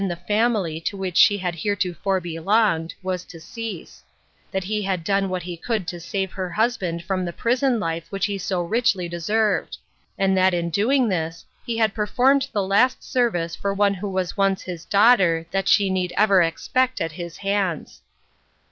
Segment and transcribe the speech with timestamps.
[0.07, 4.03] the family to which she had heretofore belonged, was to cease;
[4.51, 8.07] that he had done what he could to save her husband from the prison life
[8.09, 9.77] which he so richly deserved;
[10.17, 14.35] and that in doing this, he had performed the last service for one who was
[14.35, 18.01] once his daughter, that she need ever expect at his hands.